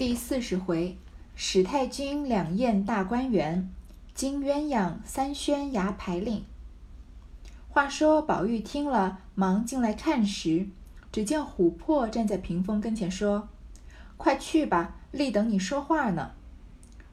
[0.00, 0.96] 第四十回，
[1.34, 3.68] 史太君两宴大观园，
[4.14, 6.42] 金鸳鸯三宣牙牌令。
[7.68, 10.68] 话说宝玉听了，忙进来看时，
[11.12, 13.50] 只见琥珀站在屏风跟前说
[14.16, 16.30] ：“快去吧，立等你说话呢。”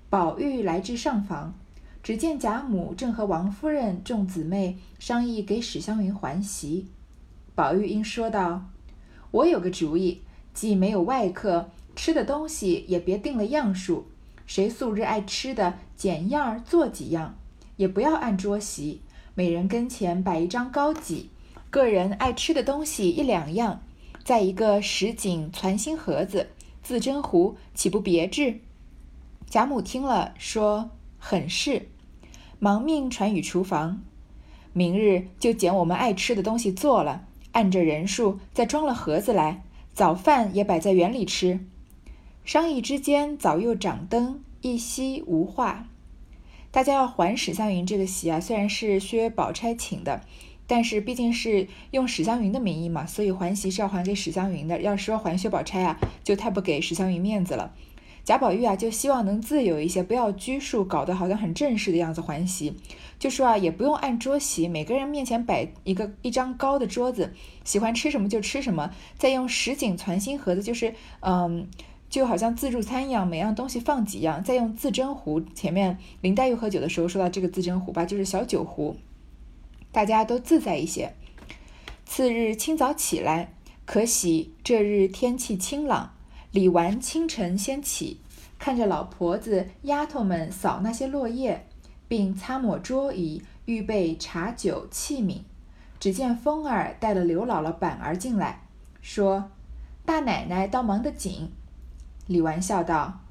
[0.10, 1.54] 宝玉来至上房，
[2.02, 6.88] 只见贾母正和王夫人众姊妹商议给史湘云还席。
[7.54, 8.70] 宝玉应说道
[9.32, 10.22] ：“我有个主意，
[10.54, 14.06] 既没有外客。”吃的东西也别定了样数，
[14.46, 17.36] 谁素日爱吃的，捡样儿做几样，
[17.76, 19.02] 也不要按桌席，
[19.34, 21.32] 每人跟前摆一张高几，
[21.72, 23.82] 个人爱吃的东西一两样，
[24.24, 26.50] 再一个石锦攒心盒子、
[26.84, 28.60] 自斟壶，岂不别致？
[29.50, 31.90] 贾母听了，说很是，
[32.60, 34.04] 忙命传与厨房，
[34.72, 39.64] 明日就捡我们爱吃的东西做了，按着人数再装了盒子来，
[39.96, 41.60] 早饭也摆在园里吃。
[42.48, 45.90] 商议之间，早又掌灯，一夕无话。
[46.72, 50.22] 大家要还史湘云这个席啊，虽然是薛宝钗请的，
[50.66, 54.80] 但是毕竟是用史湘云的名义嘛，所以还席是要还给史湘云的。
[54.80, 57.74] 要说还薛宝钗啊，就太不给史湘云面子了。
[58.24, 62.78] 贾宝玉啊，就希望能自由一些，不要拘束，搞得好像很正式的样子还席。
[63.20, 67.34] 就说啊，也不用按桌席，每个人面前摆一个一张高的桌子，
[67.66, 71.68] 喜欢吃什么就吃什么，再用石锦攒心盒子，就是嗯。
[72.18, 75.40] 就好像自助餐一样，每样东西放几样，再用自斟壶。
[75.54, 78.96] 前面林黛玉喝酒的时候说到这个自斟壶吧，就是小酒壶，
[79.92, 81.14] 大家都自在一些。
[82.08, 83.54] 次日清早起来，
[83.86, 86.16] 可喜这日天气清朗。
[86.50, 88.20] 李纨清晨先起，
[88.58, 91.68] 看着老婆子、丫头们扫那些落叶，
[92.08, 95.42] 并擦抹桌椅，预备茶酒器皿。
[96.00, 98.64] 只见风儿带了刘姥姥、板儿进来，
[99.04, 99.52] 说
[100.04, 101.52] ：“大奶奶倒忙得紧。”
[102.28, 103.22] 李纨笑道：“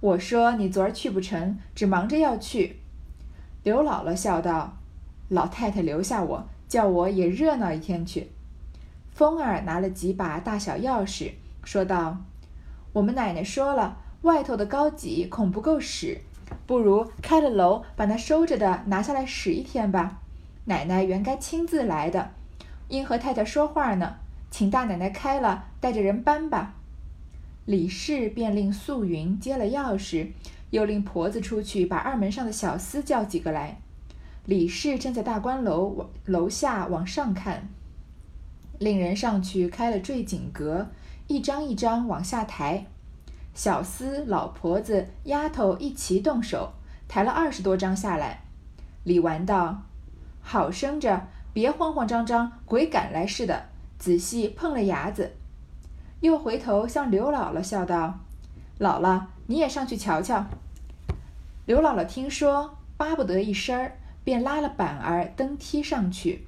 [0.00, 2.80] 我说你昨儿去不成，只忙着要去。”
[3.64, 4.76] 刘姥姥笑道
[5.28, 8.30] ：“老太太留下我，叫我也热闹一天去。”
[9.12, 11.32] 风儿拿了几把大小钥匙，
[11.64, 12.18] 说道
[12.94, 16.20] ：“我们奶奶说了，外头的高几恐不够使，
[16.66, 20.20] 不如开了楼，把那收着的拿下来使一天吧。
[20.66, 22.30] 奶奶原该亲自来的，
[22.88, 24.16] 因和太太说话呢，
[24.50, 26.74] 请大奶奶开了，带着人搬吧。”
[27.66, 30.28] 李氏便令素云接了钥匙，
[30.70, 33.80] 又令婆子出去把二门上的小厮叫几个来。
[34.44, 37.68] 李氏正在大观楼楼下往上看，
[38.78, 40.88] 令人上去开了坠锦阁，
[41.26, 42.84] 一张一张往下抬。
[43.54, 46.74] 小厮、老婆子、丫头一齐动手，
[47.08, 48.42] 抬了二十多张下来。
[49.04, 49.84] 李纨道
[50.42, 53.66] ：“好生着，别慌慌张张，鬼赶来似的，
[53.98, 55.32] 仔细碰了牙子。”
[56.24, 58.20] 又回头向刘姥姥笑道
[58.80, 60.46] ：“姥姥，你也上去瞧瞧。”
[61.66, 66.46] 刘姥姥听说，巴不得一声儿，便拉了板儿登梯上去。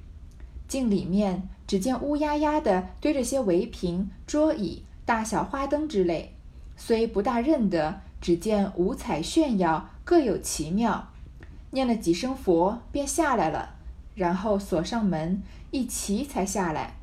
[0.67, 6.33] 进里面，只见乌压压的堆着些围屏、桌椅、大小花灯之类，
[6.75, 11.09] 虽不大认得，只见五彩炫耀，各有奇妙。
[11.69, 13.75] 念了几声佛，便下来了，
[14.15, 16.95] 然后锁上门，一齐才下来。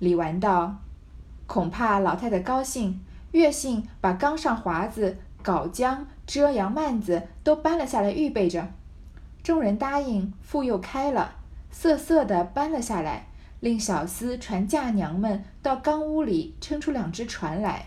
[0.00, 0.78] 李纨道。
[1.50, 3.00] 恐怕老太太高兴，
[3.32, 8.68] 越兴把缸上华子、稿浆、遮阳幔子都搬了下来，预备着。
[9.42, 11.32] 众人答应，复又开了，
[11.72, 13.26] 瑟瑟的搬了下来，
[13.58, 17.86] 令小厮传嫁娘们到缸屋里撑出两只船来。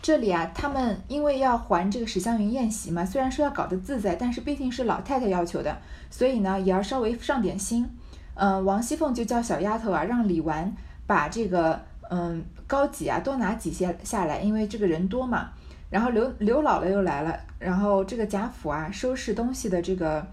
[0.00, 5.76] 这里啊，他们因为要还这个史湘云宴席嘛，虽然说要搞得自在，但是毕竟是老太太要求的，
[6.10, 7.86] 所以呢，也要稍微上点心。
[8.32, 10.72] 嗯，王熙凤就叫小丫头啊，让李纨。
[11.10, 15.50] 把这个嗯高几啊多拿几些下来，因为这个人多嘛。
[15.90, 20.24] 然后刘刘姥姥又来了，然后这个贾府啊收拾东西的这个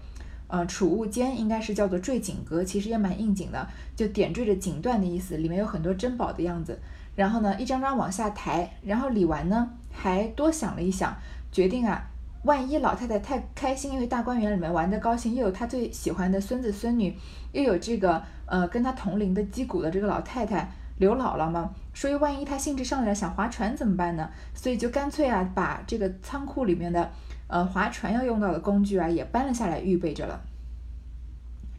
[0.46, 3.66] 呃储物间应该是叫做坠锦阁，其实也蛮应景的，
[3.96, 6.78] 就点缀着锦缎的意思，里面有很多珍宝的样子。
[7.16, 11.12] 然后呢一张张往下抬，然后李纨呢还多想了一想，
[11.50, 12.08] 决定啊
[12.44, 17.16] 万一老太太太开心，因为大观园里面玩的高兴，又有她最喜欢的孙子孙女，
[17.52, 18.22] 又有这个。
[18.50, 24.30] 呃，跟她同龄的击鼓的这个老太太刘姥姥嘛，所以万一她兴致上来想划船怎么办呢？
[24.54, 27.10] 所以就干脆啊，把这个仓库里面的
[27.46, 30.40] 呃划船要用到的工具啊也搬了下来，预备着了。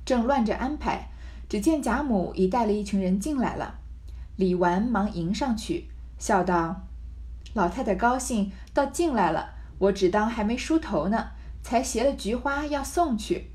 [0.05, 1.07] 正乱着安排，
[1.49, 3.79] 只见贾母已带了一群人进来了。
[4.35, 5.89] 李纨忙迎上去，
[6.19, 6.83] 笑道
[7.55, 9.55] ：“老太太高兴，倒进来了。
[9.79, 11.31] 我只当还没梳头呢，
[11.63, 13.47] 才携了菊花要送去。”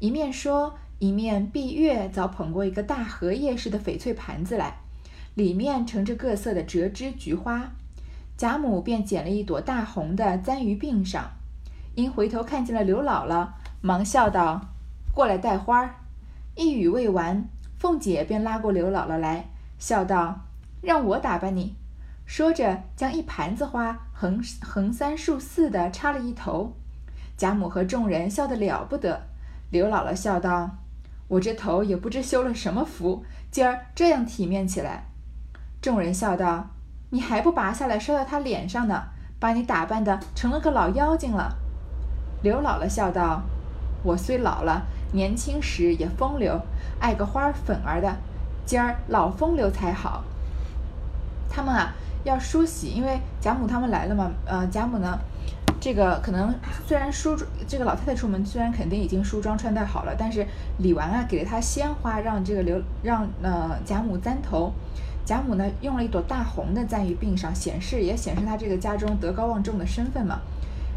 [0.00, 0.76] 一面说。
[1.02, 4.80] 一面碧月早捧过一个大荷叶似的翡翠盘子来，
[5.34, 7.72] 里面盛着各色的折枝菊花。
[8.36, 11.30] 贾母便捡了一朵大红的簪于鬓上。
[11.94, 13.48] 因回头看见了刘姥姥，
[13.80, 14.60] 忙笑道
[15.14, 15.94] ：“过来带花儿。”
[16.54, 17.48] 一语未完，
[17.78, 19.48] 凤姐便拉过刘姥姥来，
[19.78, 20.40] 笑道
[20.84, 21.76] ：“让我打扮你。”
[22.26, 26.76] 说着，将一盘子花横横三竖四的插了一头。
[27.38, 29.22] 贾母和众人笑得了不得。
[29.70, 30.76] 刘姥姥笑道
[31.26, 35.06] ：“我这头也不知修了什么福，今儿这样体面起来。”
[35.80, 36.68] 众人笑道
[37.08, 39.04] ：“你还不拔下来摔到他脸上呢？
[39.38, 41.56] 把你打扮的成了个老妖精了。”
[42.44, 43.40] 刘姥姥笑道
[44.04, 44.82] ：“我虽老了。”
[45.14, 46.60] 年轻时也风流，
[47.00, 48.14] 爱个花粉儿的，
[48.66, 50.22] 今儿老风流才好。
[51.50, 51.92] 他们啊
[52.24, 54.30] 要梳洗，因为贾母他们来了嘛。
[54.46, 55.18] 呃，贾母呢，
[55.80, 56.54] 这个可能
[56.86, 57.36] 虽然梳
[57.66, 60.46] 这个老太太出门，虽然肯定已经梳妆穿戴好了，但是
[60.78, 64.72] 李纨啊给了她鲜花，让这个刘让呃贾母簪头。
[65.24, 70.40] 贾母呢用了一朵大红的簪于鬓上，显示也显示她这个家中德高望重的身份嘛。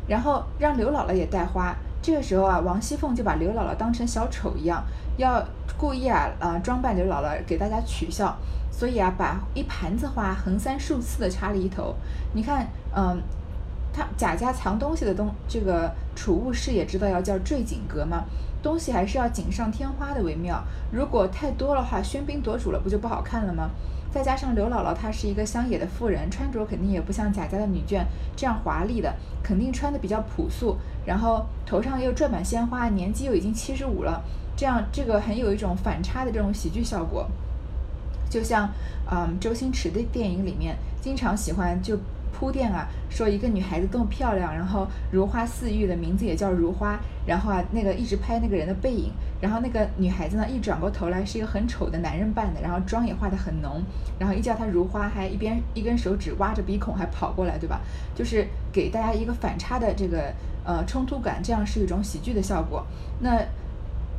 [0.07, 1.75] 然后让刘姥姥也戴花。
[2.01, 4.83] 这个时候啊，王熙凤就把刘姥姥当成小丑一样，
[5.15, 5.41] 要
[5.77, 8.37] 故意啊，呃，装扮刘姥姥给大家取笑，
[8.71, 11.95] 所以啊，把一盘子花横三竖四的插了一头。
[12.33, 13.21] 你看，嗯，
[13.93, 18.23] 他贾家藏东西的东，这个储物室也知道要叫坠锦阁嘛，
[18.61, 20.63] 东西还是要锦上添花的为妙。
[20.91, 23.69] 如果太多的话，喧宾夺主了，不就不好看了吗？
[24.11, 28.05] 再加上刘姥姥她是一个乡野的妇人，穿着肯定也不像贾家的女眷
[28.35, 29.11] 这样华丽的，
[29.41, 30.77] 肯定穿的比较朴素。
[31.03, 34.23] 然后头上又缀满鲜花，年纪又已经七十五了，
[34.55, 37.29] 这样这个很有一种反差的这种喜剧效果。
[38.29, 38.69] 就像
[39.11, 41.97] 嗯周星驰的电影里面经常喜欢就。
[42.35, 53.83] 铺垫啊，说一个女孩子多么漂亮，然后如花似玉的名字也叫如花，然后啊，那个一直拍那个人的背影，然后那个女孩子呢，一转过头来是一个很丑的男人扮的，然后妆也化得很浓，
[54.17, 57.79] 然后一叫她如花，还一边一根手指挖着鼻孔还跑过来，对吧？
[58.15, 60.33] 就是给大家一个反差的这个
[60.65, 62.83] 呃冲突感，这样是一种喜剧的效果。
[63.19, 63.39] 那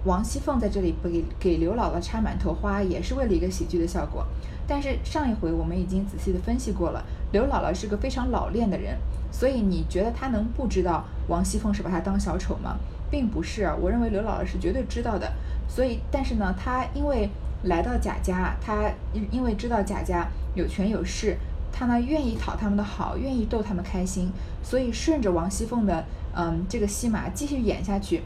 [0.04, 4.26] 王熙凤在这里不给给刘姥姥插满头花，也是为了一个喜剧的效果。
[4.66, 7.02] 但是上一回我们已经仔细的分析过了，
[7.32, 8.98] 刘姥姥是个非常老练的人，
[9.32, 12.76] 所以你觉得她能不知道王熙凤是把她当小丑吗？
[13.10, 15.32] 并不是，我认为刘姥姥是绝对知道的。
[15.66, 17.30] 所以，但是呢，她因为
[17.62, 18.90] 来到贾家，她
[19.30, 21.38] 因为知道贾家有权有势，
[21.72, 24.30] 她呢愿意讨他们的好，愿意逗他们开心，
[24.62, 26.04] 所以顺着王熙凤的
[26.36, 28.20] 嗯这个戏码继续演下去。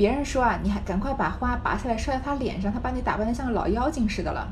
[0.00, 4.48] 别人说啊，你还赶快把花拔下来摔在她脸上，她把你打扮得像个老妖精似的了。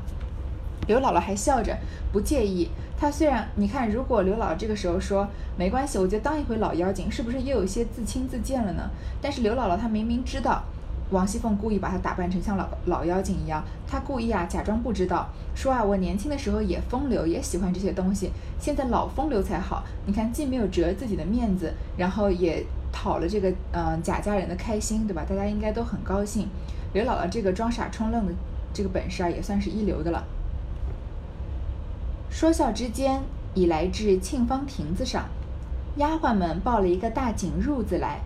[0.85, 1.75] 刘姥姥还笑着，
[2.13, 2.69] 不介意。
[2.95, 8.91] 她虽然你看，如果刘姥姥这个时候说没关系，我就当一回老妖精，是不是又有些自轻自贱了呢？
[9.19, 10.61] 但是刘姥姥她明明知道
[11.09, 18.29] 王熙凤故意把她打扮成像老老妖精一样，她故意啊假装不知道，说啊我年轻的时候也风流，也喜欢这些东西，
[18.59, 19.83] 现在老风流才好。
[20.05, 25.23] 你看既没有折自己的面子，然后也讨了这个嗯贾家人的开心，对吧？
[25.27, 26.47] 大家应该都很高兴。
[26.93, 28.33] 刘姥姥这个装傻充愣的
[28.73, 30.23] 这个本事啊，也算是一流的了。
[32.29, 33.21] 说笑之间，
[33.53, 35.25] 已来至沁芳亭子上，
[35.97, 38.19] 丫鬟们抱了一个大锦褥子来，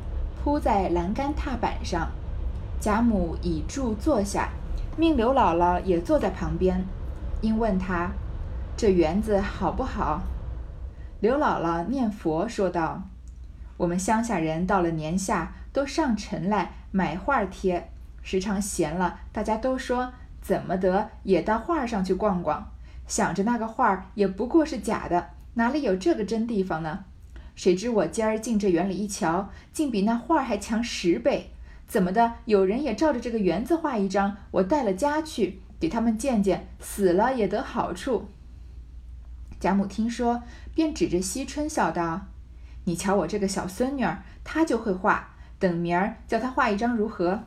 [0.43, 2.09] 铺在栏杆踏板上。
[2.79, 4.49] 贾母倚柱坐下，
[4.97, 6.85] 命刘姥姥也坐在旁边，
[7.41, 8.11] 因问她
[8.75, 10.21] ：“这园子好不好？”
[11.21, 13.01] 刘姥姥念佛说道
[13.77, 17.89] ：“我们乡下人到了年下，都上城来买画贴，
[18.21, 22.71] 时常闲了，大家都说怎么得也到画上去逛逛。”
[23.05, 27.03] 想着那个画也不过是假的，哪里有这个真地方呢？
[27.55, 31.51] 谁知我今儿进这园里一瞧，竟比那画还强十倍。
[31.85, 32.35] 怎么的？
[32.45, 38.29] 有人也照着这个园子画一张，我带了家去给他们见见，死了也得好处。
[39.59, 40.41] 贾母听说，
[40.73, 42.27] 便指着惜春笑道
[42.85, 47.43] ：“你瞧我这个小孙女儿，她就会画，等明儿叫她画一张如何？”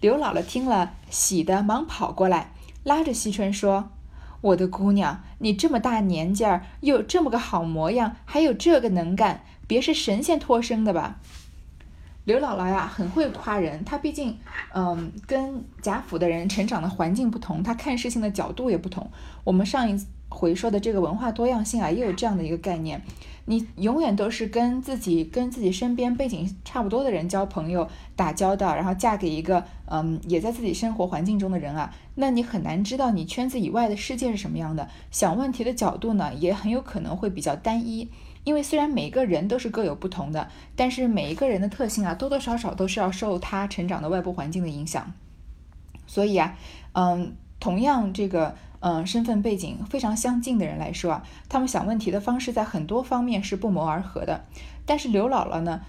[0.00, 2.52] 刘姥姥听了，喜得忙跑过来，
[2.84, 3.90] 拉着惜春说。
[4.42, 11.16] 我的姑娘，你这么大年纪儿，又这么个好模样，还有这个能干，别是神仙托生的吧？
[12.26, 13.84] 刘姥姥呀，很会夸人。
[13.84, 14.36] 她毕竟，
[14.74, 19.08] 嗯，跟贾府的人成长的环境不同，她看事情的角度也不同。
[19.44, 19.96] 我们上一
[20.28, 23.00] 回说的这个文化多样性啊，也有这样的一个概念。
[23.44, 34.88] 你永远都是跟自己跟自己身边背景差不多的人交朋友、打交道，然后嫁给一个嗯也在自己生活环境中的人啊，那你很难知道你圈子以外的世界是什么样的。
[35.12, 38.10] 想问题的角度呢，也很有可能会比较单一。
[38.46, 45.12] 因为虽然每个人都是各有不同的，但是每一个人的特性啊，多多少少都是要受他成长的外部环境的影响。
[46.06, 46.56] 所以啊，
[46.92, 48.54] 嗯，同样这个。
[48.80, 54.44] 嗯，身份背景非常相近的人来说啊，他们想问题的方式在很多方面是不谋而合的。
[54.84, 55.80] 但是刘姥姥呢，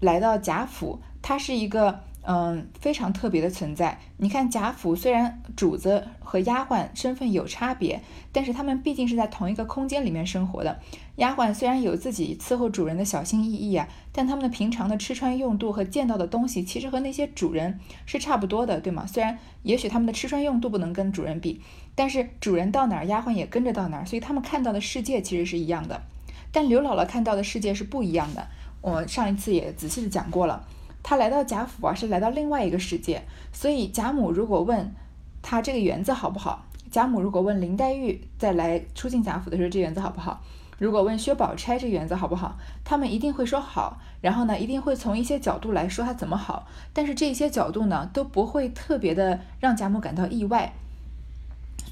[0.00, 2.00] 来到贾府，她是一个。
[2.28, 4.00] 嗯，非常特别的存在。
[4.16, 8.02] 你看贾府虽然主子和丫鬟身份有差别，
[8.32, 10.80] 但是他们毕竟是在同一个空间里面生活的。
[11.16, 19.06] 丫鬟虽然有自己伺候主人的小心翼翼啊，但他们的平常的吃穿用度和见到的东西，其实和那些主人是差不多的，对吗？
[19.06, 21.60] 虽然也许他们的吃穿用度不能跟主人比，
[21.94, 26.02] 但是主人到哪儿，丫鬟也跟着到哪儿，所以他们看到的世界其实是一样的。
[26.50, 28.48] 但刘姥姥看到的世界是不一样的。
[28.80, 30.66] 我上一次也仔细的讲过了。
[31.08, 33.22] 他来到贾府啊，是来到另外一个世界。
[33.52, 34.92] 所以贾母如果问
[35.40, 40.42] 他这个园子好不好，贾母如果问林黛玉在来出进贾府的时候这园子好不好，
[40.80, 44.00] 如果问薛宝钗这园子好不好，他们一定会说好。
[44.20, 46.66] 然后呢，一定会从一些角度来说它怎么好。
[46.92, 50.72] 但是这些角度呢，都不会特别的让贾母感到意外。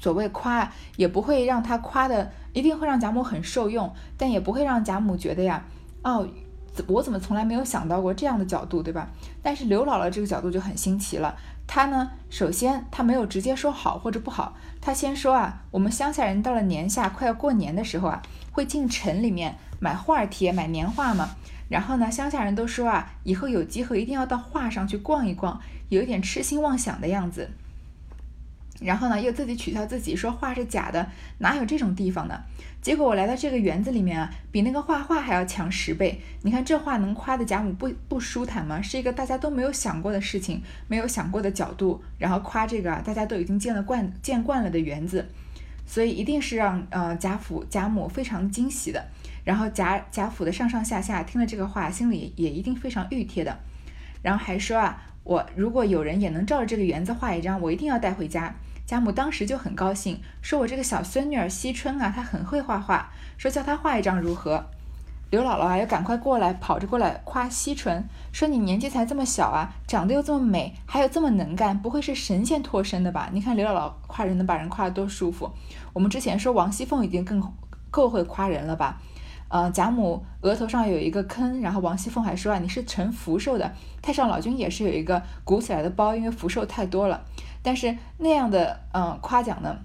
[0.01, 5.63] 所谓夸，也不会让他夸的，一定会让贾母很受用，但也不会让贾母觉得呀，
[6.03, 6.27] 哦。
[6.87, 9.07] 我怎么从来没有想到过这样的角度，对吧？
[9.41, 11.35] 但是刘姥姥这个角度就很新奇了。
[11.67, 21.31] 她呢，首先她没有直接说好或者不好，她先说啊，我们乡下人到了年下快要过年的时候啊，会进城里面买画贴、买年画嘛。
[21.67, 27.49] 然后呢，乡下人都说啊，以后有机会一定要到画上去逛一逛，有一点痴心妄想的样子。
[28.81, 32.39] 然后呢，又自己取笑自己说画是假的，哪有这种地方呢？
[32.81, 36.21] 结果我来到这个园子里面啊，比那个画画还要强十倍。
[36.43, 38.81] 你看这画能夸的贾母不不舒坦吗？
[38.81, 45.27] 是一个大家都没有想过的事情，没有想过的角度，然后夸这个大家都已经见了惯见惯了的园子，
[45.87, 49.03] 所以一定是让呃贾府贾母非常惊喜的。
[49.43, 53.57] 然后贾贾府的上上下下听了这个话，心里也一定非常熨帖的。
[54.21, 58.55] 然后还说啊，我如果有人也能照着这个园子画一张，我一定要带回家。
[58.85, 64.63] 贾母当时就很高兴，说：“我这个小孙女儿惜春啊，她很会画画，说叫她画一张如何？”
[65.31, 73.29] 刘姥姥啊，要赶快过来，跑着过来夸惜春，说：“你年纪才这么小啊，长得又这么美，还有这么能干，不会是神仙托生的吧？
[73.33, 75.51] 你看刘姥姥夸人能把人夸得多舒服。
[75.91, 77.41] 我们之前说王熙凤已经更
[77.89, 79.01] 够会夸人了吧？
[79.55, 83.71] 呃，贾母额头上有一个坑，然后王熙凤还说啊，你是承福寿的。
[84.01, 87.23] 太上老君也是有一个鼓起来的包，因为福寿太多了。”
[87.63, 89.77] 但是那样的嗯夸奖呢，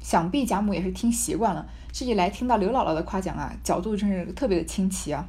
[0.00, 5.28] 想必贾母也是听习惯了，这一来听到刘姥姥的夸奖啊，角度真是特别的清奇啊。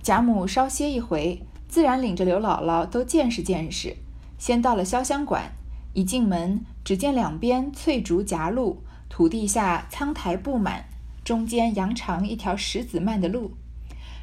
[0.00, 3.96] 贾母稍歇一回，自然领着刘姥姥都见识见识。
[4.38, 5.50] 先到了潇湘馆，
[5.92, 10.84] 一进门，只见两边翠竹夹路，土地下苍苔布满，
[11.28, 13.52] 中间扬长一条石子漫的路。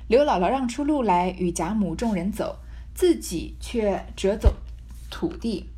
[0.07, 2.57] 刘姥姥让出路来与贾母众人走，
[2.95, 4.55] 自己却折走
[5.11, 5.69] 土地。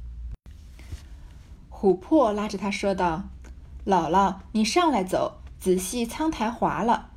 [1.69, 3.23] 琥珀拉着他说道
[3.85, 7.09] ：“姥姥，你上来走，仔细苍苔滑了。”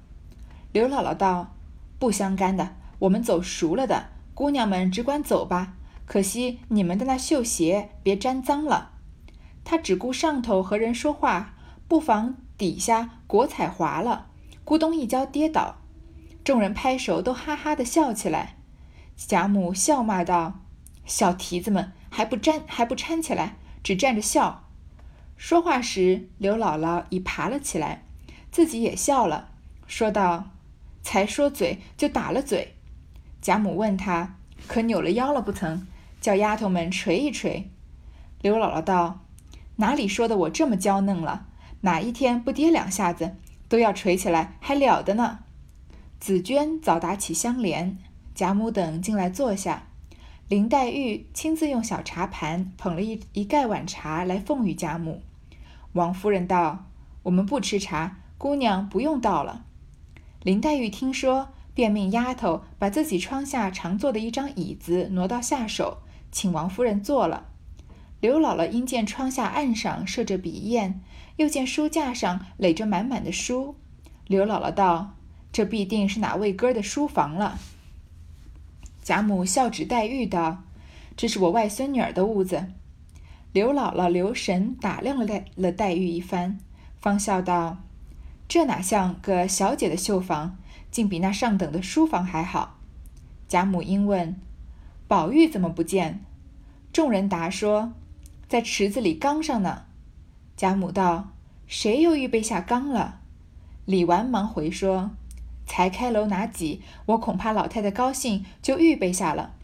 [0.75, 1.55] 刘姥姥道
[2.01, 4.09] ：“不相干的，我们走熟了的。
[4.35, 5.75] 姑娘们只管走吧。
[6.05, 8.91] 可惜你们的那绣鞋别沾脏了。”
[9.63, 11.55] 他只顾上头和人说话，
[11.87, 14.27] 不妨底下果彩滑了，
[14.67, 15.77] 咕咚一跤跌倒。
[16.45, 18.57] 众人拍手都哈哈的笑起来。
[19.17, 20.61] 贾母笑骂道
[21.07, 24.69] ：“小蹄子们还不粘还不搀起来！”只站着笑，
[25.39, 28.05] 说话时，刘姥姥已爬了起来，
[28.53, 29.49] 自己也笑了，
[29.87, 30.51] 说道
[31.03, 32.75] ：“才说嘴就打了嘴。”
[33.41, 34.37] 贾母问他
[34.69, 35.87] ：“可扭了腰了不曾？
[36.21, 37.71] 叫丫头们捶一捶。”
[38.43, 39.21] 刘姥姥道
[39.77, 41.47] ：“哪里说的我这么娇嫩了？
[41.83, 43.37] 哪一天不跌两下子，
[43.69, 45.41] 都要捶起来，还了得呢？”
[46.21, 47.97] 紫鹃早打起香帘，
[48.35, 49.85] 贾母等进来坐下。
[50.49, 55.23] 林黛玉亲自用小茶盘捧了一一盖碗茶来奉与贾母。
[55.93, 56.87] 王夫人道
[57.25, 59.65] ：“我们不吃茶，姑娘不用倒了。”
[60.43, 65.99] 林黛玉听说，便命丫头把自己窗下常坐的一张椅子挪到下手，
[66.33, 67.47] 请王夫人坐了。
[68.21, 71.01] 刘姥姥因见窗下案上设着笔砚，
[71.37, 73.77] 又见书架上垒着满满的书，
[74.27, 75.17] 刘姥姥道
[75.51, 77.59] ：“这必定是哪位哥的书房了。”
[79.03, 80.65] 贾母笑指黛玉道
[81.17, 82.67] ：“这是我外孙女儿的屋子。”
[83.53, 86.61] 刘姥姥留神打量了黛了黛玉一番，
[87.01, 87.79] 方笑道
[88.47, 90.59] ：“这哪像个小姐的绣房，
[90.91, 92.79] 竟比那上等的书房还好。”
[93.49, 94.41] 贾母因问
[95.09, 96.25] ：“宝玉怎么不见？”
[96.93, 97.95] 众人答说
[98.49, 99.87] ：“在池子里缸上呢。”
[100.61, 101.31] 贾母道
[101.67, 103.21] ：“谁又预备下缸了？”
[103.87, 105.13] 李纨忙回说。
[105.65, 109.55] 才开楼拿几，我恐怕老太太高兴，就预备下了。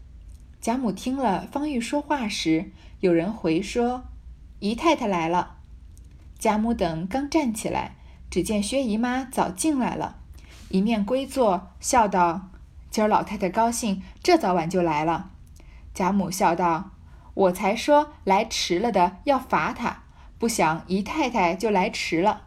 [0.59, 4.05] 贾母听了，方欲说话时，有人回说
[4.57, 5.57] ：“姨太太来了。”
[6.39, 7.97] 贾母等刚站起来，
[8.31, 10.15] 只见薛姨妈早进来了，
[10.69, 12.49] 一面归坐，笑道
[12.89, 15.29] ：“今儿老太太高兴，这早晚就来了。”
[15.93, 16.89] 贾母笑道
[17.35, 20.01] ：“我才说来迟了的要罚他，
[20.39, 22.43] 不想姨太太就来迟了。”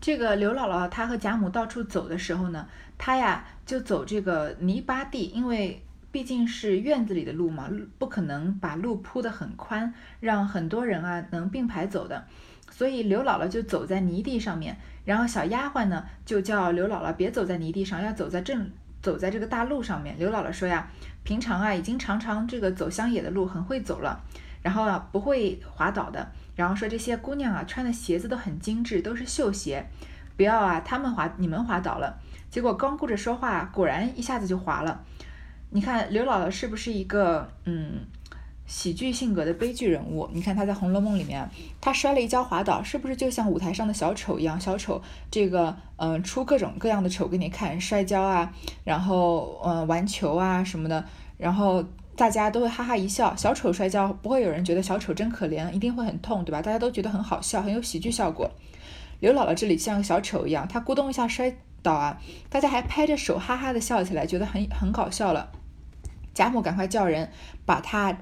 [0.00, 2.66] 这个刘姥姥她和贾母到处走的时候呢，
[2.96, 7.68] 她呀就走这个泥巴地，因为毕竟是院子里的路嘛，
[7.98, 12.24] 不可能把路铺得很宽，让很多人啊能并排走的，
[12.70, 18.70] 所以刘姥姥就走在泥地上面，然后小丫鬟呢就叫刘姥姥别走在泥地上，要走在正
[19.02, 20.18] 走在这个大路上面。
[20.18, 20.88] 刘姥姥说呀，
[21.24, 24.24] 平常啊已经常常这个走乡野的路很会走了，
[24.62, 26.30] 然后啊不会滑倒的。
[26.56, 29.86] 然后说这些姑娘啊，穿的鞋子都很精致，都是绣鞋，
[30.36, 32.18] 不要啊，她们滑，你们滑倒了。
[32.50, 35.02] 结果光顾着说话，果然一下子就滑了。
[35.70, 38.00] 你看刘姥姥是不是一个嗯
[38.66, 40.28] 喜剧性格的悲剧人物？
[40.34, 41.48] 你看她在《红楼梦》里面，
[41.80, 44.60] 她摔了一跤滑倒，是不是就像舞台上的小丑一样？
[44.60, 45.00] 小丑
[45.30, 48.52] 这个嗯出各种各样的丑给你看，摔跤啊，
[48.84, 51.02] 然后嗯玩球啊什么的，
[51.38, 51.82] 然后。
[52.20, 56.60] 大家都会哈哈一笑，小丑摔跤不会有人觉得小丑真可怜，一定会很痛，对吧？
[56.60, 58.50] 大家都觉得很好笑，很有喜剧效果。
[59.20, 65.50] 刘姥姥这里像个小丑一样，她咕咚一下摔倒啊，大家还拍着手哈哈的笑起来，觉得很很搞笑了。
[66.34, 67.30] 贾母赶快叫人
[67.64, 68.14] 把她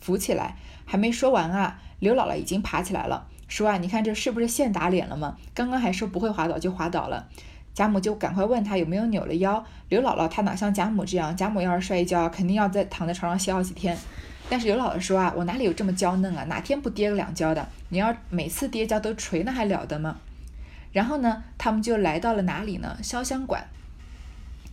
[0.00, 0.56] 扶起来，
[0.86, 5.36] 还没说完啊，刘姥姥已经爬起来了，说啊，你看这是不是现打脸了吗？
[5.52, 7.28] 刚刚还说不会滑倒就滑倒了。
[7.74, 9.64] 贾母就赶快问他有没有扭了腰。
[9.88, 13.96] 刘姥姥她哪像贾母这样，贾母要是摔一跤，肯定要在躺在床上歇好几天。
[14.50, 17.66] 但是刘姥姥说啊，我哪里有这么娇嫩啊，哪天不跌个两跤的？
[17.88, 20.18] 你要每次跌跤都捶，那还了得吗？
[20.92, 22.98] 然后呢，他们就来到了哪里呢？
[23.02, 23.66] 潇湘馆。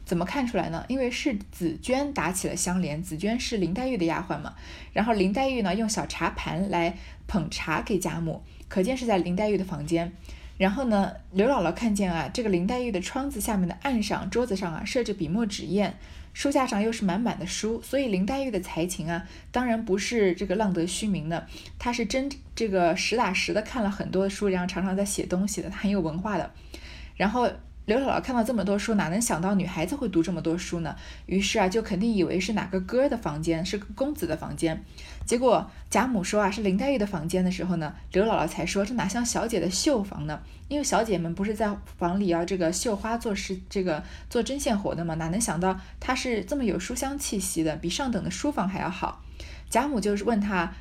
[0.04, 0.84] 怎么看出来呢？
[0.90, 4.56] 因为是紫娟打起了香莲，紫娟是林黛玉的丫鬟嘛。
[4.92, 10.12] 然后林黛玉呢，用小茶盘来捧茶给贾母，可见是在林黛玉的房间。
[10.60, 15.94] 然后呢，刘姥姥看见啊，这个林黛玉的窗子下面的案上、桌子上啊，设着笔墨纸砚，
[16.34, 21.48] 书架上又是满满的书，所以林黛玉的才情啊，当然不是这个浪得虚名的，
[21.80, 26.52] 她是真这个实打实的看了很多的书，然后常常在写东西的，她很有文化的。
[27.16, 27.50] 然后。
[27.90, 30.96] 刘姥姥看到这么多书，哪能想到女孩子会读这么多书呢？
[31.26, 34.84] 于是啊，就肯定以为是哪个哥的房间，是公子的房间。
[35.26, 40.40] 结果贾母说啊，是林黛玉的房间的时候呢，刘姥姥才说这哪像小姐的绣房呢？
[40.68, 45.16] 因为小姐们不是在房里要这个绣花做事，这个做针线活的吗？
[45.16, 49.24] 哪能想到她是这么有书香气息的，比上等的书房还要好。
[49.68, 50.72] 贾母就是问她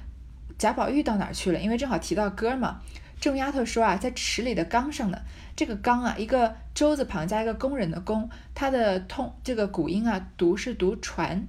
[0.58, 2.82] 贾宝玉到哪儿去了，因为正好提到哥嘛。
[3.20, 5.18] 众丫头说啊，在池里的缸上呢。
[5.56, 11.48] 这个缸啊，一个舟字旁加一个工人的工，它的通这个古音啊，读是读船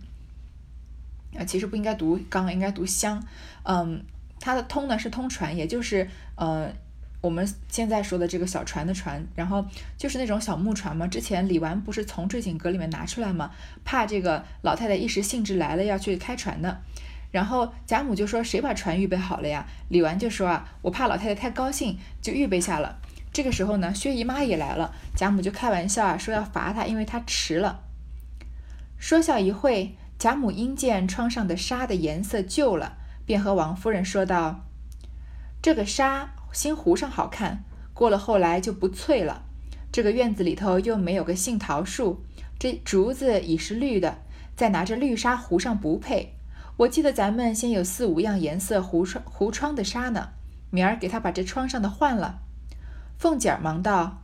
[1.37, 3.23] 啊，其实不应该读缸，应该读箱。
[3.61, 4.03] 嗯，
[4.39, 6.71] 它的通呢是通船，也就是呃
[7.21, 9.63] 我们现在说的这个小船的船，然后
[9.95, 11.05] 就是那种小木船嘛。
[11.05, 13.51] 之前李纨不是从坠井阁里面拿出来嘛，
[13.85, 16.81] 怕这个老太太一时兴致来了要去开船的。
[17.31, 22.99] 然后贾母就说：“谁把船预备好了呀？”李纨就说：“啊，我怕老太太太高兴，就预备下了。”
[23.31, 27.83] 这个时候呢，薛姨妈也来了，贾母就开玩笑啊，说要罚她，因为她迟了。
[28.97, 34.65] 说笑一会，贾母因见窗上的纱的颜色旧了，便和王夫人说道
[35.61, 37.63] ：“这个纱新糊上好看，
[37.93, 39.43] 过了后来就不翠了。
[39.91, 42.23] 这个院子里头又没有个杏桃树，
[42.57, 44.17] 这竹子已是绿的，
[44.55, 46.35] 再拿着绿纱糊上不配。
[46.79, 50.29] 我记得咱们先有四五样颜色糊窗糊窗的纱呢，
[50.69, 52.39] 明儿给他把这窗上的换了。”
[53.19, 54.21] 凤姐儿忙道：“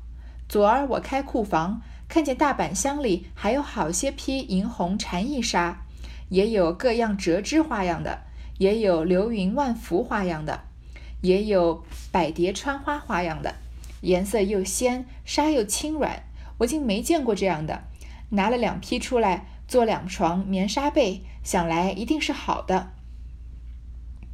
[0.48, 5.82] 昨儿我开库房，看见大板箱里还有好些批银红蝉翼纱，
[6.30, 8.22] 也有各样折枝花样的，
[8.58, 10.62] 也有流云万福花样的，
[11.20, 13.56] 也有百蝶穿花花样的，
[14.00, 16.24] 颜色又鲜，纱又轻软，
[16.60, 17.84] 我竟没见过这样的。
[18.30, 22.92] 拿了两批出来，做两床棉纱被，想来一定是好的。”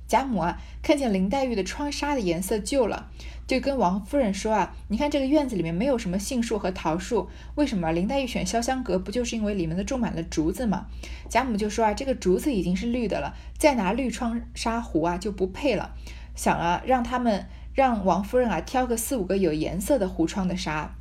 [0.10, 3.10] 贾母啊，看见林黛玉的窗纱的颜色旧了。
[3.48, 10.88] 就跟王夫人说啊，你看这个院子里面没有什么杏树和桃树，为什么林黛玉选潇湘阁不就是因为里面的种满了竹子吗？
[11.30, 15.94] 贾母就说啊，这个竹子已经是绿的了，再拿绿窗纱糊啊就不配了。
[16.36, 20.96] 想啊，让他们让王夫人啊挑个四五个有颜色的糊窗的纱。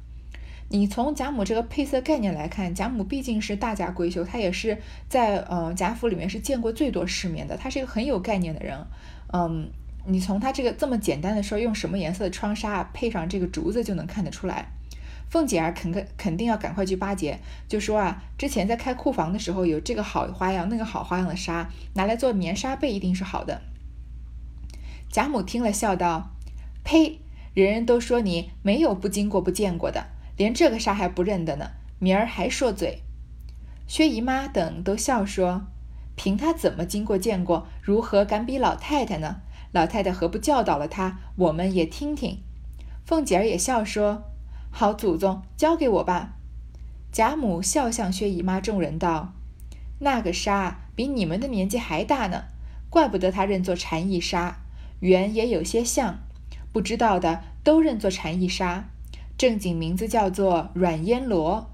[0.70, 4.78] 你从贾母这个配色概念来看，贾母毕竟是大家闺秀，她也是
[5.09, 8.78] 在呃贾府里面是见过最多世面的，她是一个很有概念的人，
[9.33, 9.70] 嗯。
[10.06, 14.72] 你从她这个这么简单的说，用什么颜色的窗纱配上这个竹子就能看得出来。
[15.28, 23.61] 凤姐儿肯肯肯定要赶快去巴结，就说啊，之前在开库房的时候有这个好花样，那个好花样的纱，拿来做棉纱被一定是好的。
[25.11, 26.30] 贾母听了笑道
[26.83, 27.20] ：“呸！
[27.52, 30.06] 人人都说你没有不经过不见过的，
[30.40, 33.03] 连这个沙还不认得呢，明儿还说嘴。
[33.87, 35.66] 薛姨妈等都笑说
[36.16, 39.42] ：“凭他怎么经过见过，如何敢比老太太呢？
[39.72, 42.40] 老太太何不教导了他，我们也听听。”
[43.05, 44.31] 凤姐儿也笑说
[44.72, 46.37] ：“好祖宗，交给我吧。”
[47.12, 49.35] 贾母笑向薛姨妈众人道
[50.00, 52.44] ：“那个沙比你们的年纪还大呢，
[52.88, 54.62] 怪不得他认作蝉翼沙，
[55.00, 56.20] 原也有些像。
[56.72, 58.88] 不知道的都认作蝉翼沙，
[59.40, 61.70] 正经名字叫做软烟罗。”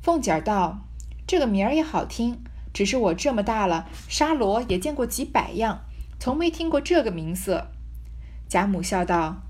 [0.00, 0.78] 凤姐儿道。
[1.26, 5.80] 这个名儿也好听，只是我这么大了，沙罗也见过几百样，
[6.20, 7.66] 从没听过这个名色。
[8.46, 9.42] 贾母笑道：“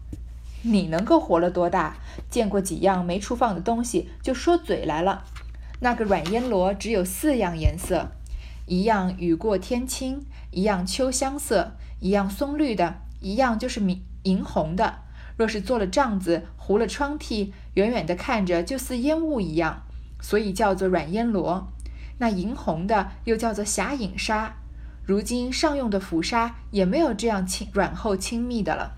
[0.63, 1.97] 你能够活了多大，
[2.31, 5.25] 见过几样没处放的东西，就说嘴来了。
[5.81, 8.13] 那个软烟罗只有四样颜色，
[8.67, 15.01] 一样雨过天青，一样秋香色，一样松绿的，一样就是明银红的。
[15.37, 19.83] 若是做了帐子，糊了窗屉，远远的看着就似烟雾一样。”
[20.21, 21.71] 所以叫做软烟罗，
[22.17, 24.55] 那银红的又叫做霞影纱。
[25.05, 28.97] 如今上用的浮纱也没有这样轻软厚亲密的了。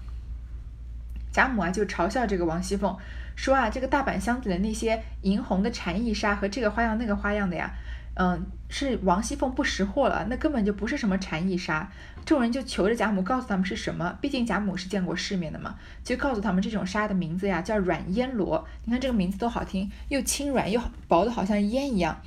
[1.33, 2.97] 贾母啊就嘲笑这个王熙凤，
[3.35, 7.75] 说啊这个大板箱子的那些银红的蝉翼纱和这个花样那个花样的呀。
[8.19, 11.93] 嗯，是王熙凤不识货了，那根本就不是什么蝉翼纱。
[12.25, 18.67] 众人就求着贾母告诉他们是什么，毕竟贾母是见过世面的嘛，就告诉他们这种纱的名字呀叫软烟罗。
[18.85, 22.21] 你看这个名字都好听，又轻软又薄的，好像烟一样。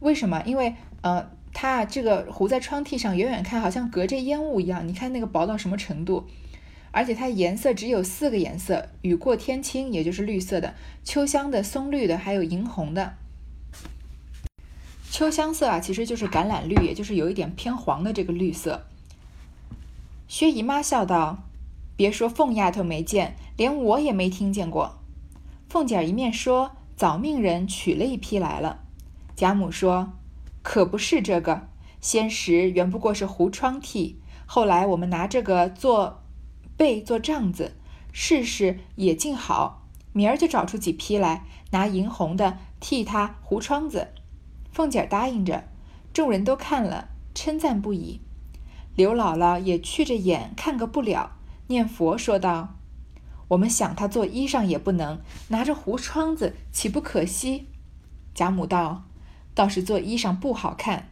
[0.00, 0.42] 为什么？
[0.44, 4.86] 因为呃，它这个糊在窗屉上，远远看好像隔着烟雾一样。
[4.86, 6.26] 你看那个薄到什么程度？
[6.90, 13.14] 而且它颜色只有四个颜色：雨过天青，也就是绿色的；秋香的、松绿的，还有银红的。
[15.10, 18.86] 秋香色啊，其实就是橄榄绿，也就是有一点偏黄的这个绿色。
[20.28, 21.42] 薛姨妈笑道
[21.96, 25.00] ：“别说凤丫头没见，连我也没听见过。”
[25.68, 28.84] 凤姐儿一面说，早命人取了一批来了。
[29.34, 30.12] 贾母说
[30.62, 31.66] ：“可不是这个，
[32.00, 34.14] 先时原不过是糊窗屉，
[34.46, 36.22] 后来我们拿这个做
[36.76, 37.76] 被做帐子，
[38.12, 39.88] 试试也竟好。
[40.12, 44.12] 明儿就找出几批来，拿银红的替他糊窗子。”
[44.72, 45.64] 凤姐答应着，
[46.12, 48.20] 众人都看了，称赞不已。
[48.96, 51.32] 刘姥姥也去着眼看个不了，
[51.68, 52.76] 念佛说道
[53.48, 57.68] ：“我们想他做衣裳也不能，拿着糊窗子岂不可惜？”
[58.34, 59.04] 贾母道
[59.54, 61.08] ：“倒是做衣裳不好看。”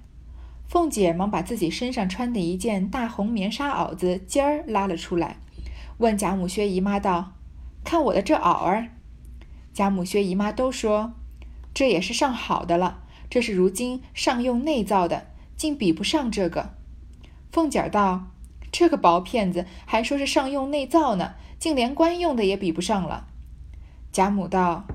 [0.68, 5.38] 凤姐忙把自己身上穿的一件大红棉纱袄子尖儿拉了出来，
[5.96, 7.32] 问贾母、薛姨妈道
[7.82, 8.88] ：“看我的这袄儿。”
[9.72, 11.14] 贾母、薛姨妈都说
[11.72, 16.74] ：“这也是上好的了。”这是如今上用内造的，竟比不上这个。
[17.50, 18.28] 凤姐儿道
[18.72, 23.28] ：“这个薄片子还说是上用内造呢，竟连官用的也比不上了。”
[24.12, 24.86] 贾母道：“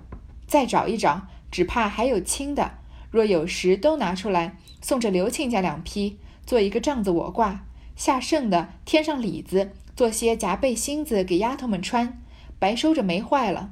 [0.47, 2.79] 再找一找，只怕还有轻的。
[3.11, 7.65] 若有时都拿出来，送着刘亲家两批，做一个帐子我挂，
[7.95, 12.19] 下剩的添上里子，做些夹背心子给丫头们穿，
[12.57, 13.71] 白收着没坏了。”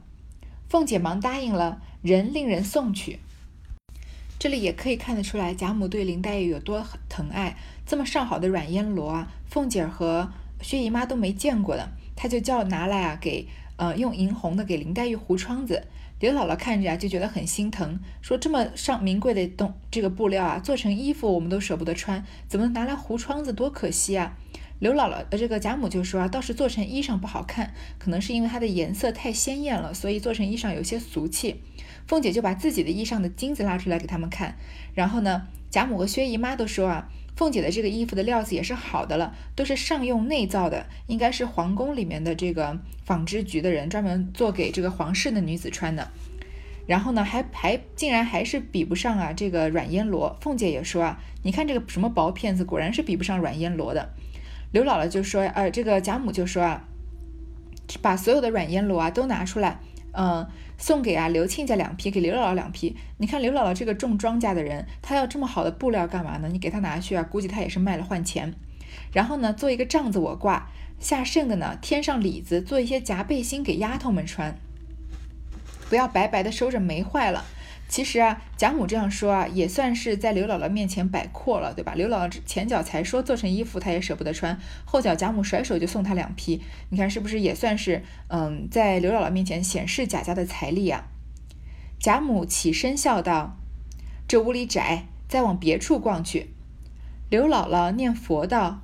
[0.69, 3.19] 凤姐忙答应了，人令人送去。
[4.41, 7.55] 这里也可以看得出来，贾母对林黛玉有多疼爱。
[7.85, 10.31] 这么上好的软烟罗啊，凤姐儿和
[10.63, 15.83] 薛姨妈都没见过的，她就叫拿来啊，给呃用银红的给林黛玉糊窗子。
[16.19, 24.35] 刘姥姥看着啊，就觉得很心疼，说这么上名贵的东这个布料啊，做成衣服我们都舍不得穿，怎么拿来糊窗子，多可惜啊！
[24.81, 31.61] 刘姥姥呃，这个贾母就说啊，倒是做成衣裳不好看，可能是因为它的颜色太鲜艳了，所以做成衣裳有些俗气。
[32.07, 34.55] 凤姐就把自己的衣裳的金子拉出来给他们看，
[34.95, 46.09] 然后呢，贾母和薛姨妈都说啊，凤姐的这个衣服的料子也是好的了，都是上用内造的，应该是皇宫里面的这个纺织局的人专门做给这个皇室的女子穿的。
[46.87, 50.35] 然后呢，还还竟然还是比不上啊这个软烟罗。
[50.41, 54.09] 凤姐也说啊，你看这个什么薄片子，果然是比不上软烟罗的。
[54.71, 56.87] 刘姥姥就说，呃，这个贾母就说啊，
[58.01, 59.79] 把所有的软烟罗啊都拿出来，
[60.13, 60.47] 嗯。
[60.77, 62.97] 送给啊刘亲家两批，给刘姥姥两批。
[63.19, 66.49] 你看刘姥姥这个种庄稼的人，她要这么好的布料干嘛呢？
[66.51, 68.55] 你给她拿去啊，估计她也是卖了换钱。
[69.13, 74.57] 然后呢，做一个帐子我挂，下剩的呢添上里子，做一些夹背心给丫头们穿，
[75.87, 77.45] 不要白白的收着没坏了。
[77.91, 81.93] 其实啊，贾母这样说啊，也算是在刘姥姥面前摆阔了，对吧？
[81.93, 91.09] 刘姥姥前脚才说做成衣服，她也舍不得穿，后脚贾母甩手就送她两批，你看是不是也算是嗯，在刘姥姥面前显示贾家的财力啊？
[91.99, 93.57] 贾母起身笑道
[94.25, 96.51] ：“这屋里窄，再往别处逛去。”
[97.29, 98.83] 刘姥姥念佛道：“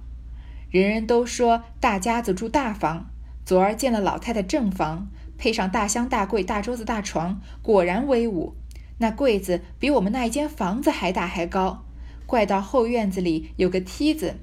[0.70, 3.10] 人人都说大家子住大房，
[3.46, 8.54] 昨儿见了老太太正房，配上大箱大柜、大桌子大床，果然威武。
[9.00, 11.86] 那柜子比我们那一间房子还大还高。
[12.26, 14.36] 怪到后院子里有个梯子，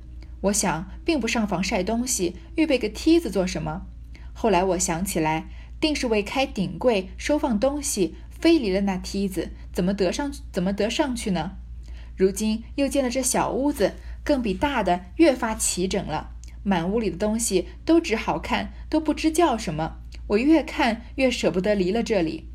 [0.43, 3.83] 我想并不上房晒东西，预备个梯子做什么？
[4.33, 5.49] 后来我想起来，
[5.81, 10.33] 定是为开顶柜收放东西，非离了那梯子，怎么得上？
[10.51, 11.57] 怎么得上去呢？
[12.17, 16.31] 如今又见了这小屋子，更比大的越发齐整了。
[16.63, 19.99] 满屋里的东西都只好看，都不知叫什么。
[20.29, 22.49] 我越看越舍不得离了这里。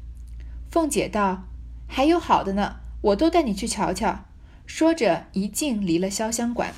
[0.72, 1.44] 凤姐道
[1.90, 4.24] ：“还有好的呢，我都带你去瞧瞧。”
[4.66, 6.72] 说着，一径离了潇湘馆。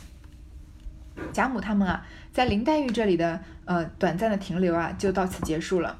[1.34, 6.00] 贾母他们啊，在林黛玉这里的呃短暂的停留啊，就到此结束了。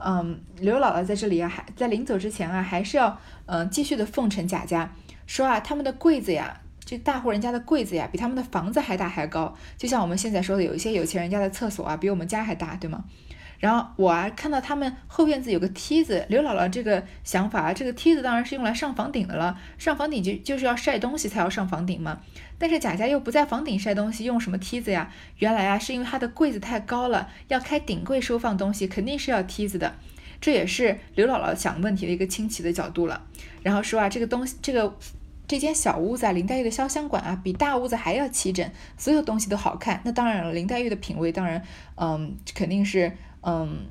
[0.00, 4.92] 嗯，刘姥姥在这里啊，还在临走之前啊，还是要嗯继续的奉承贾家，
[5.26, 6.60] 说啊，他们的柜子呀。
[6.84, 13.04] 这大户人家的柜子呀，比他们的房子还大还高，就像我们现在说的，有一些有钱人家的厕所啊，比我们家还大，对吗？
[13.60, 22.20] 然后我啊看到他们后院子有个梯子，刘姥姥这个想法啊，这个梯子当然是用来上房顶的了，上房顶就就是要晒东西才要上房顶嘛。
[22.58, 25.12] 但是贾家又不在房顶晒东西，用什么梯子呀？
[25.36, 29.94] 原来啊是因为他的柜子太高了，要开顶柜收放东西，肯定是要梯子的。
[30.40, 33.26] 这也是刘姥姥想问题的一个清奇的角度了。
[33.62, 34.96] 然后说啊，这个东西这个。
[35.46, 40.00] 这间小屋子啊，林黛玉的潇湘馆啊，比大屋子还要齐整，所有东西都好看。
[40.04, 41.60] 那当然了，林黛玉的品味当然，
[41.96, 43.12] 嗯，肯定是，
[43.42, 43.86] 嗯，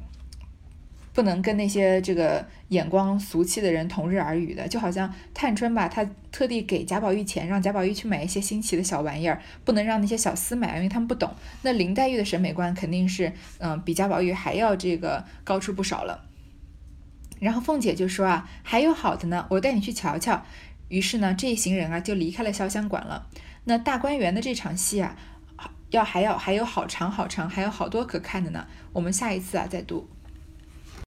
[1.14, 4.68] 不能跟那些这个眼光俗气的人同日而语的。
[4.68, 11.34] 就好像探春吧，她特地给贾宝玉钱，让贾宝玉去买一些新奇的小玩意儿，不能让那些小厮买，因为他们不懂。
[11.64, 16.26] 那林黛玉的审美观肯定是，嗯，比贾宝玉还要这个高出不少了。
[17.40, 20.44] 然后凤姐就说啊，还有好的呢，我带你去瞧瞧。
[20.90, 23.28] 于是呢，这一行人啊就离开了潇湘馆了。
[23.66, 25.16] 那大观园的这场戏啊，
[25.91, 28.65] 要还要还有好长好长，还有好多可看的呢。
[28.93, 30.08] 我们下一次啊再读。